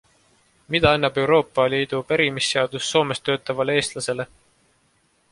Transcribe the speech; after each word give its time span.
Mida 0.75 0.93
annab 0.99 1.17
Euroopa 1.23 1.65
Liidu 1.73 1.99
pärimisseadus 2.11 2.87
Soomes 2.93 3.21
töötavale 3.29 3.75
eestlasele? 3.83 4.25